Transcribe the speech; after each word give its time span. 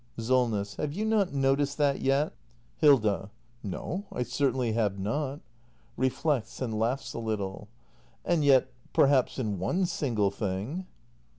Solness. 0.17 0.77
Have 0.77 0.93
you 0.93 1.05
not 1.05 1.31
noticed 1.31 1.77
that 1.77 2.01
yet? 2.01 2.33
Hilda. 2.77 3.29
No, 3.61 4.05
I 4.11 4.23
certainly 4.23 4.71
have 4.71 4.97
not. 4.97 5.41
[Reflects 5.95 6.59
and 6.59 6.79
laughs 6.79 7.13
a 7.13 7.19
little.] 7.19 7.67
And 8.25 8.43
yet— 8.43 8.71
perhaps 8.93 9.37
in 9.37 9.59
one 9.59 9.85
single 9.85 10.31
thing. 10.31 10.87